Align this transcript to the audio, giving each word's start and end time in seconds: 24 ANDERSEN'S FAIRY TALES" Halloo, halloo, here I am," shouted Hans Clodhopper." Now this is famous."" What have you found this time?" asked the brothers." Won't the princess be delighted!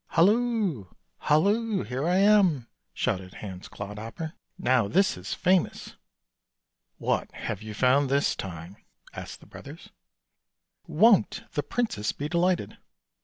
24 0.15 0.35
ANDERSEN'S 0.35 0.73
FAIRY 0.73 0.73
TALES" 0.73 0.87
Halloo, 1.29 1.45
halloo, 1.53 1.83
here 1.83 2.07
I 2.07 2.17
am," 2.17 2.67
shouted 2.91 3.33
Hans 3.35 3.67
Clodhopper." 3.67 4.33
Now 4.57 4.87
this 4.87 5.15
is 5.15 5.35
famous."" 5.35 5.95
What 6.97 7.31
have 7.33 7.61
you 7.61 7.75
found 7.75 8.09
this 8.09 8.35
time?" 8.35 8.77
asked 9.13 9.41
the 9.41 9.45
brothers." 9.45 9.91
Won't 10.87 11.43
the 11.53 11.61
princess 11.61 12.13
be 12.13 12.27
delighted! 12.27 12.79